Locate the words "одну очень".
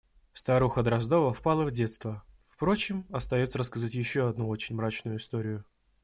4.27-4.75